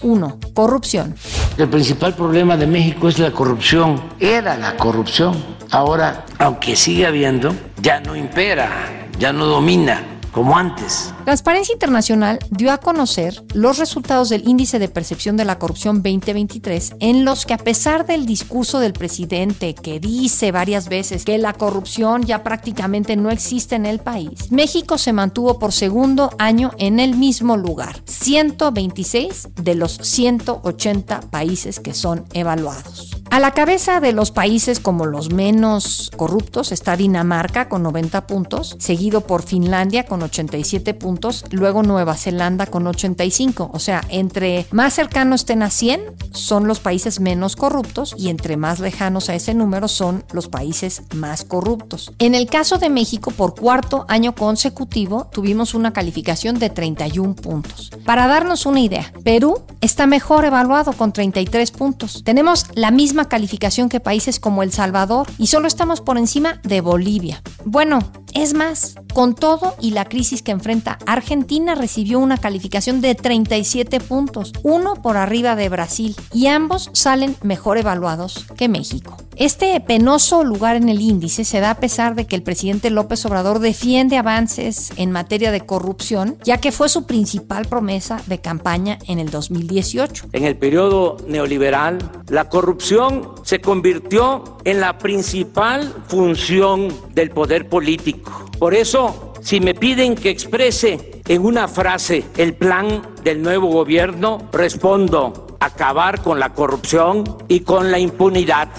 1. 0.01 0.39
Corrupción. 0.53 1.15
El 1.57 1.69
principal 1.69 2.15
problema 2.15 2.55
de 2.55 2.65
México 2.65 3.09
es 3.09 3.19
la 3.19 3.31
corrupción. 3.31 4.01
Era 4.19 4.57
la 4.57 4.77
corrupción. 4.77 5.35
Ahora, 5.71 6.25
aunque 6.39 6.75
sigue 6.75 7.05
habiendo, 7.05 7.53
ya 7.81 7.99
no 7.99 8.15
impera, 8.15 9.09
ya 9.19 9.33
no 9.33 9.45
domina 9.45 10.10
como 10.31 10.57
antes. 10.57 11.13
Transparencia 11.25 11.73
Internacional 11.73 12.39
dio 12.49 12.71
a 12.71 12.77
conocer 12.77 13.43
los 13.53 13.77
resultados 13.77 14.29
del 14.29 14.47
Índice 14.47 14.79
de 14.79 14.89
Percepción 14.89 15.37
de 15.37 15.45
la 15.45 15.59
Corrupción 15.59 15.97
2023, 15.97 16.95
en 16.99 17.25
los 17.25 17.45
que 17.45 17.53
a 17.53 17.57
pesar 17.57 18.05
del 18.05 18.25
discurso 18.25 18.79
del 18.79 18.93
presidente 18.93 19.75
que 19.75 19.99
dice 19.99 20.51
varias 20.51 20.89
veces 20.89 21.25
que 21.25 21.37
la 21.37 21.53
corrupción 21.53 22.23
ya 22.23 22.43
prácticamente 22.43 23.15
no 23.15 23.29
existe 23.29 23.75
en 23.75 23.85
el 23.85 23.99
país, 23.99 24.51
México 24.51 24.97
se 24.97 25.13
mantuvo 25.13 25.59
por 25.59 25.73
segundo 25.73 26.31
año 26.37 26.71
en 26.77 26.99
el 26.99 27.15
mismo 27.15 27.57
lugar, 27.57 28.01
126 28.05 29.49
de 29.61 29.75
los 29.75 29.97
180 29.97 31.21
países 31.29 31.79
que 31.79 31.93
son 31.93 32.25
evaluados. 32.33 33.11
A 33.31 33.39
la 33.39 33.51
cabeza 33.51 34.01
de 34.01 34.11
los 34.11 34.31
países 34.31 34.81
como 34.81 35.05
los 35.05 35.31
menos 35.31 36.11
corruptos 36.17 36.73
está 36.73 36.97
Dinamarca 36.97 37.69
con 37.69 37.81
90 37.81 38.27
puntos, 38.27 38.75
seguido 38.79 39.21
por 39.21 39.43
Finlandia 39.43 40.05
con 40.05 40.20
con 40.21 40.25
87 40.25 40.93
puntos, 40.93 41.45
luego 41.49 41.81
Nueva 41.81 42.15
Zelanda 42.15 42.67
con 42.67 42.85
85. 42.85 43.71
O 43.73 43.79
sea, 43.79 44.03
entre 44.09 44.67
más 44.71 44.93
cercanos 44.93 45.41
estén 45.41 45.63
a 45.63 45.71
100 45.71 46.01
son 46.31 46.67
los 46.67 46.79
países 46.79 47.19
menos 47.19 47.55
corruptos 47.55 48.13
y 48.17 48.29
entre 48.29 48.55
más 48.55 48.79
lejanos 48.79 49.29
a 49.29 49.35
ese 49.35 49.55
número 49.55 49.87
son 49.87 50.23
los 50.31 50.47
países 50.47 51.01
más 51.15 51.43
corruptos. 51.43 52.13
En 52.19 52.35
el 52.35 52.47
caso 52.47 52.77
de 52.77 52.89
México, 52.89 53.31
por 53.31 53.55
cuarto 53.55 54.05
año 54.07 54.35
consecutivo, 54.35 55.27
tuvimos 55.31 55.73
una 55.73 55.91
calificación 55.91 56.59
de 56.59 56.69
31 56.69 57.35
puntos. 57.35 57.89
Para 58.05 58.27
darnos 58.27 58.67
una 58.67 58.79
idea, 58.79 59.11
Perú 59.23 59.63
está 59.81 60.05
mejor 60.05 60.45
evaluado 60.45 60.93
con 60.93 61.13
33 61.13 61.71
puntos. 61.71 62.23
Tenemos 62.23 62.67
la 62.75 62.91
misma 62.91 63.27
calificación 63.27 63.89
que 63.89 63.99
países 63.99 64.39
como 64.39 64.61
El 64.61 64.71
Salvador 64.71 65.27
y 65.39 65.47
solo 65.47 65.67
estamos 65.67 65.99
por 65.99 66.19
encima 66.19 66.61
de 66.63 66.81
Bolivia. 66.81 67.41
Bueno, 67.65 67.99
es 68.33 68.53
más, 68.53 68.95
con 69.13 69.35
todo 69.35 69.75
y 69.79 69.91
la 69.91 70.05
crisis 70.05 70.41
que 70.41 70.51
enfrenta, 70.51 70.97
Argentina 71.05 71.75
recibió 71.75 72.19
una 72.19 72.37
calificación 72.37 73.01
de 73.01 73.15
37 73.15 73.99
puntos, 73.99 74.53
uno 74.63 74.95
por 74.95 75.17
arriba 75.17 75.55
de 75.55 75.69
Brasil, 75.69 76.15
y 76.33 76.47
ambos 76.47 76.89
salen 76.93 77.35
mejor 77.43 77.77
evaluados 77.77 78.45
que 78.57 78.69
México. 78.69 79.17
Este 79.37 79.79
penoso 79.79 80.43
lugar 80.43 80.75
en 80.75 80.87
el 80.89 81.01
índice 81.01 81.45
se 81.45 81.61
da 81.61 81.71
a 81.71 81.79
pesar 81.79 82.15
de 82.15 82.27
que 82.27 82.35
el 82.35 82.43
presidente 82.43 82.89
López 82.89 83.25
Obrador 83.25 83.59
defiende 83.59 84.17
avances 84.17 84.91
en 84.97 85.11
materia 85.11 85.51
de 85.51 85.61
corrupción, 85.61 86.37
ya 86.43 86.57
que 86.57 86.71
fue 86.71 86.89
su 86.89 87.07
principal 87.07 87.65
promesa 87.65 88.21
de 88.27 88.39
campaña 88.39 88.99
en 89.07 89.19
el 89.19 89.31
2018. 89.31 90.27
En 90.33 90.43
el 90.43 90.57
periodo 90.57 91.17
neoliberal, 91.27 91.97
la 92.29 92.49
corrupción 92.49 93.31
se 93.43 93.61
convirtió 93.61 94.57
en 94.63 94.79
la 94.79 94.97
principal 94.97 95.91
función 96.07 96.89
del 97.15 97.31
poder 97.31 97.67
político. 97.67 98.20
Por 98.59 98.73
eso, 98.73 99.33
si 99.41 99.59
me 99.59 99.73
piden 99.73 100.15
que 100.15 100.29
exprese 100.29 101.21
en 101.27 101.45
una 101.45 101.67
frase 101.67 102.23
el 102.37 102.53
plan 102.53 103.01
del 103.23 103.41
nuevo 103.41 103.67
gobierno, 103.67 104.49
respondo, 104.51 105.57
acabar 105.59 106.21
con 106.21 106.39
la 106.39 106.53
corrupción 106.53 107.37
y 107.47 107.61
con 107.61 107.91
la 107.91 107.99
impunidad. 107.99 108.69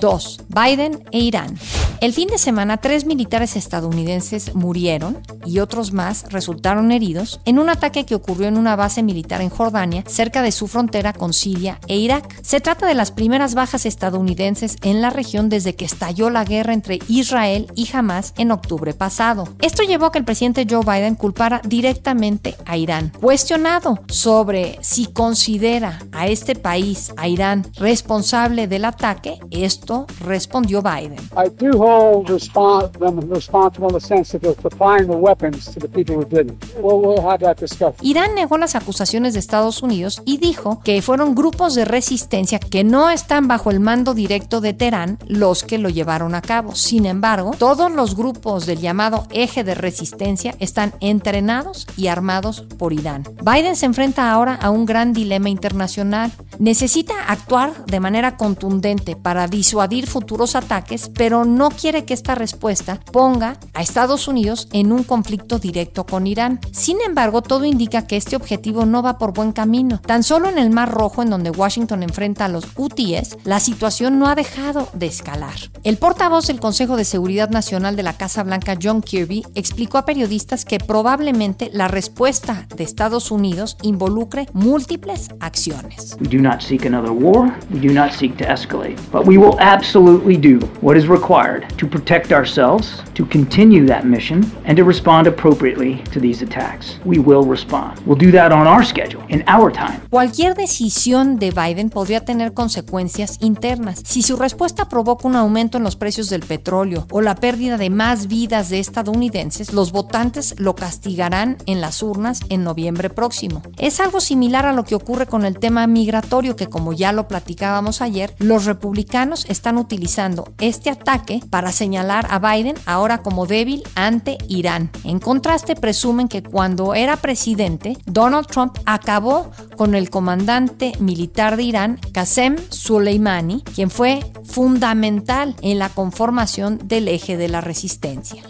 2. 0.00 0.40
Biden 0.48 1.04
e 1.12 1.20
Irán. 1.20 1.58
El 2.00 2.14
fin 2.14 2.28
de 2.28 2.38
semana, 2.38 2.78
tres 2.78 3.04
militares 3.04 3.56
estadounidenses 3.56 4.54
murieron 4.54 5.18
y 5.44 5.58
otros 5.58 5.92
más 5.92 6.24
resultaron 6.30 6.92
heridos 6.92 7.40
en 7.44 7.58
un 7.58 7.68
ataque 7.68 8.06
que 8.06 8.14
ocurrió 8.14 8.48
en 8.48 8.56
una 8.56 8.74
base 8.74 9.02
militar 9.02 9.42
en 9.42 9.50
Jordania, 9.50 10.02
cerca 10.06 10.40
de 10.40 10.50
su 10.50 10.66
frontera 10.66 11.12
con 11.12 11.34
Siria 11.34 11.78
e 11.88 11.98
Irak. 11.98 12.40
Se 12.42 12.60
trata 12.60 12.86
de 12.86 12.94
las 12.94 13.10
primeras 13.10 13.54
bajas 13.54 13.84
estadounidenses 13.84 14.76
en 14.80 15.02
la 15.02 15.10
región 15.10 15.50
desde 15.50 15.74
que 15.74 15.84
estalló 15.84 16.30
la 16.30 16.44
guerra 16.44 16.72
entre 16.72 17.00
Israel 17.08 17.70
y 17.74 17.86
Hamas 17.92 18.32
en 18.38 18.50
octubre 18.50 18.94
pasado. 18.94 19.44
Esto 19.60 19.82
llevó 19.82 20.06
a 20.06 20.12
que 20.12 20.18
el 20.20 20.24
presidente 20.24 20.66
Joe 20.68 20.84
Biden 20.84 21.16
culpara 21.16 21.60
directamente 21.66 22.56
a 22.64 22.78
Irán. 22.78 23.12
Cuestionado 23.20 24.00
sobre 24.08 24.78
si 24.80 25.04
considera 25.04 25.98
a 26.12 26.28
este 26.28 26.54
país, 26.54 27.12
a 27.18 27.28
Irán, 27.28 27.66
responsable 27.76 28.68
del 28.68 28.86
ataque, 28.86 29.38
esto 29.50 29.89
respondió 30.20 30.82
Biden. 30.82 31.16
I 31.36 31.48
do 31.58 31.76
hold 31.78 32.28
respons- 32.28 32.90
them 32.98 33.20
responsible 33.32 33.88
in 33.88 33.94
the 33.98 34.00
sense 34.00 34.32
that 34.32 34.40
they're 34.40 34.60
supplying 34.62 35.06
the 35.08 35.16
weapons 35.16 35.66
to 35.72 35.80
the 35.80 35.88
people 35.88 36.16
who 36.16 36.24
did 36.24 36.50
it. 36.50 36.64
We'll, 36.80 36.98
we'll 37.00 37.20
have 37.26 37.38
that 37.38 37.58
discussion. 37.58 37.94
Irán 38.02 38.34
negó 38.34 38.56
las 38.58 38.74
acusaciones 38.74 39.34
de 39.34 39.40
Estados 39.40 39.82
Unidos 39.82 40.22
y 40.24 40.38
dijo 40.38 40.80
que 40.84 41.02
fueron 41.02 41.34
grupos 41.34 41.74
de 41.74 41.84
resistencia 41.84 42.58
que 42.58 42.84
no 42.84 43.10
están 43.10 43.48
bajo 43.48 43.70
el 43.70 43.80
mando 43.80 44.14
directo 44.14 44.60
de 44.60 44.72
Teherán 44.72 45.18
los 45.26 45.62
que 45.64 45.78
lo 45.78 45.88
llevaron 45.88 46.34
a 46.34 46.42
cabo. 46.42 46.74
Sin 46.74 47.06
embargo, 47.06 47.52
todos 47.58 47.90
los 47.90 48.16
grupos 48.16 48.66
del 48.66 48.80
llamado 48.80 49.26
eje 49.30 49.64
de 49.64 49.74
resistencia 49.74 50.54
están 50.60 50.92
entrenados 51.00 51.86
y 51.96 52.06
armados 52.06 52.62
por 52.78 52.92
Irán. 52.92 53.24
Biden 53.42 53.76
se 53.76 53.86
enfrenta 53.86 54.30
ahora 54.32 54.54
a 54.54 54.70
un 54.70 54.86
gran 54.86 55.12
dilema 55.12 55.48
internacional. 55.48 56.30
Necesita 56.58 57.14
actuar 57.26 57.86
de 57.86 58.00
manera 58.00 58.36
contundente 58.36 59.16
para 59.16 59.46
disuadir 59.46 59.79
futuros 60.06 60.56
ataques, 60.56 61.10
pero 61.14 61.44
no 61.44 61.70
quiere 61.70 62.04
que 62.04 62.14
esta 62.14 62.34
respuesta 62.34 63.00
ponga 63.12 63.58
a 63.72 63.82
Estados 63.82 64.28
Unidos 64.28 64.68
en 64.72 64.92
un 64.92 65.04
conflicto 65.04 65.58
directo 65.58 66.04
con 66.04 66.26
Irán. 66.26 66.60
Sin 66.72 66.98
embargo, 67.06 67.42
todo 67.42 67.64
indica 67.64 68.06
que 68.06 68.16
este 68.16 68.36
objetivo 68.36 68.84
no 68.84 69.02
va 69.02 69.18
por 69.18 69.32
buen 69.32 69.52
camino. 69.52 70.00
Tan 70.00 70.22
solo 70.22 70.48
en 70.48 70.58
el 70.58 70.70
Mar 70.70 70.90
Rojo, 70.90 71.22
en 71.22 71.30
donde 71.30 71.50
Washington 71.50 72.02
enfrenta 72.02 72.44
a 72.44 72.48
los 72.48 72.66
UTIs, 72.76 73.38
la 73.44 73.58
situación 73.58 74.18
no 74.18 74.26
ha 74.28 74.34
dejado 74.34 74.88
de 74.92 75.06
escalar. 75.06 75.54
El 75.82 75.96
portavoz 75.96 76.46
del 76.46 76.60
Consejo 76.60 76.96
de 76.96 77.04
Seguridad 77.04 77.50
Nacional 77.50 77.96
de 77.96 78.02
la 78.02 78.12
Casa 78.12 78.42
Blanca, 78.42 78.76
John 78.80 79.00
Kirby, 79.00 79.44
explicó 79.54 79.98
a 79.98 80.04
periodistas 80.04 80.64
que 80.64 80.78
probablemente 80.78 81.70
la 81.72 81.88
respuesta 81.88 82.66
de 82.76 82.84
Estados 82.84 83.30
Unidos 83.30 83.76
involucre 83.82 84.46
múltiples 84.52 85.28
acciones. 85.40 86.16
Do 86.20 86.38
not 86.38 86.60
seek 86.60 86.84
another 86.84 87.12
war. 87.12 87.58
We 87.72 87.80
do 87.80 87.94
not 87.94 88.12
seek 88.12 88.36
to 88.36 88.44
escalate. 88.44 88.96
But 89.12 89.26
we 89.26 89.38
will 89.38 89.56
absolutely 89.70 90.36
do 90.36 90.58
what 90.80 90.96
is 90.96 91.06
required 91.06 91.64
to 91.78 91.86
protect 91.86 92.32
ourselves, 92.32 93.04
to 93.14 93.24
continue 93.24 93.86
that 93.86 94.04
mission, 94.04 94.44
and 94.64 94.76
to 94.76 94.82
respond 94.82 95.28
appropriately 95.28 96.02
to 96.12 96.18
these 96.18 96.42
attacks. 96.42 96.98
We 97.04 97.20
will 97.20 97.44
respond. 97.44 98.00
We'll 98.04 98.18
do 98.18 98.32
that 98.32 98.50
on 98.50 98.66
our 98.66 98.84
schedule, 98.84 99.22
in 99.28 99.44
our 99.46 99.70
time. 99.70 100.00
Cualquier 100.10 100.54
decisión 100.54 101.38
de 101.38 101.52
Biden 101.52 101.88
podría 101.88 102.24
tener 102.24 102.52
consecuencias 102.52 103.38
internas. 103.40 104.02
Si 104.04 104.22
su 104.22 104.36
respuesta 104.36 104.88
provoca 104.88 105.28
un 105.28 105.36
aumento 105.36 105.78
en 105.78 105.84
los 105.84 105.94
precios 105.94 106.28
del 106.30 106.42
petróleo 106.42 107.06
o 107.12 107.20
la 107.20 107.36
pérdida 107.36 107.76
de 107.76 107.90
más 107.90 108.26
vidas 108.26 108.70
de 108.70 108.80
estadounidenses, 108.80 109.72
los 109.72 109.92
votantes 109.92 110.58
lo 110.58 110.74
castigarán 110.74 111.58
en 111.66 111.80
las 111.80 112.02
urnas 112.02 112.40
en 112.48 112.64
noviembre 112.64 113.08
próximo. 113.08 113.62
Es 113.78 114.00
algo 114.00 114.20
similar 114.20 114.66
a 114.66 114.72
lo 114.72 114.82
que 114.82 114.96
ocurre 114.96 115.26
con 115.26 115.44
el 115.44 115.60
tema 115.60 115.86
migratorio 115.86 116.56
que 116.56 116.66
como 116.66 116.92
ya 116.92 117.12
lo 117.12 117.28
platicábamos 117.28 118.02
ayer, 118.02 118.34
los 118.40 118.64
republicanos 118.64 119.46
están 119.48 119.59
utilizando 119.68 120.52
este 120.58 120.90
ataque 120.90 121.40
para 121.50 121.72
señalar 121.72 122.26
a 122.30 122.38
Biden 122.38 122.76
ahora 122.86 123.18
como 123.18 123.46
débil 123.46 123.82
ante 123.94 124.38
Irán. 124.48 124.90
En 125.04 125.18
contraste, 125.18 125.76
presumen 125.76 126.28
que 126.28 126.42
cuando 126.42 126.94
era 126.94 127.16
presidente, 127.16 127.96
Donald 128.06 128.46
Trump 128.46 128.78
acabó 128.86 129.50
con 129.76 129.94
el 129.94 130.10
comandante 130.10 130.92
militar 130.98 131.56
de 131.56 131.64
Irán, 131.64 132.00
Qasem 132.12 132.56
Soleimani, 132.70 133.62
quien 133.74 133.90
fue 133.90 134.20
fundamental 134.44 135.54
en 135.62 135.78
la 135.78 135.88
conformación 135.90 136.80
del 136.84 137.08
eje 137.08 137.36
de 137.36 137.48
la 137.48 137.60
resistencia. 137.60 138.42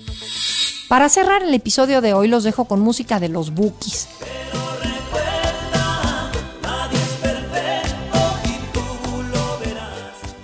Para 0.88 1.08
cerrar 1.08 1.42
el 1.42 1.54
episodio 1.54 2.00
de 2.00 2.14
hoy 2.14 2.28
los 2.28 2.44
dejo 2.44 2.64
con 2.64 2.80
música 2.80 3.20
de 3.20 3.28
los 3.28 3.54
Bookies. 3.54 4.08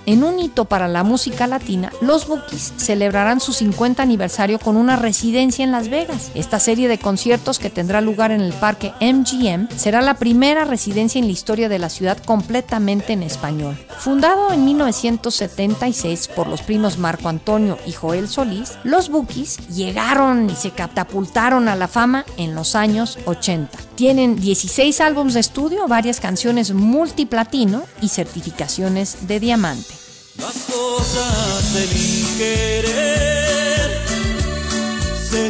En 0.07 0.23
un 0.23 0.39
hito 0.39 0.63
para 0.63 0.87
la 0.87 1.03
música 1.03 1.47
latina, 1.47 1.91
los 1.99 2.29
Bookies 2.29 2.71
celebrarán 2.77 3.41
su 3.41 3.51
50 3.51 4.01
aniversario 4.01 4.57
con 4.57 4.77
una 4.77 4.95
residencia 4.95 5.65
en 5.65 5.73
Las 5.73 5.89
Vegas. 5.89 6.31
Esta 6.33 6.61
serie 6.61 6.87
de 6.87 6.97
conciertos 6.97 7.59
que 7.59 7.69
tendrá 7.69 7.99
lugar 7.99 8.31
en 8.31 8.39
el 8.39 8.53
parque 8.53 8.93
MGM 9.01 9.67
será 9.75 10.01
la 10.01 10.13
primera 10.13 10.63
residencia 10.63 11.19
en 11.19 11.25
la 11.25 11.33
historia 11.33 11.67
de 11.67 11.79
la 11.79 11.89
ciudad 11.89 12.17
completamente 12.23 13.11
en 13.11 13.21
español. 13.21 13.77
Fundado 13.99 14.53
en 14.53 14.63
1976 14.63 16.29
por 16.29 16.47
los 16.47 16.61
primos 16.61 16.97
Marco 16.97 17.27
Antonio 17.27 17.77
y 17.85 17.91
Joel 17.91 18.29
Solís, 18.29 18.77
los 18.85 19.09
Bookies 19.09 19.57
llegaron 19.67 20.49
y 20.49 20.55
se 20.55 20.71
catapultaron 20.71 21.67
a 21.67 21.75
la 21.75 21.89
fama 21.89 22.25
en 22.37 22.55
los 22.55 22.75
años 22.75 23.19
80. 23.25 23.77
Tienen 23.95 24.37
16 24.37 25.01
álbumes 25.01 25.33
de 25.33 25.41
estudio, 25.41 25.85
varias 25.89 26.21
canciones 26.21 26.71
multiplatino 26.71 27.83
y 28.01 28.07
certificaciones 28.07 29.27
de 29.27 29.41
diamante. 29.41 29.96
Las 30.39 30.57
cosas 30.71 31.73
de 31.73 31.87
mi 31.95 32.23
querer 32.37 33.89
se 35.29 35.49